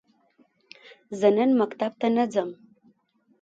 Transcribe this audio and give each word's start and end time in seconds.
زه 1.19 1.27
نن 1.35 1.49
مکتب 1.59 1.91
ته 2.01 2.07
نه 2.15 2.25
ځم. 2.33 2.49